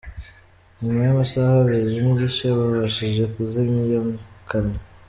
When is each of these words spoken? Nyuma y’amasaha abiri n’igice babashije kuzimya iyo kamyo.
Nyuma 0.81 0.99
y’amasaha 1.03 1.51
abiri 1.61 1.97
n’igice 2.03 2.45
babashije 2.57 3.23
kuzimya 3.33 3.81
iyo 3.87 4.01
kamyo. 4.49 4.79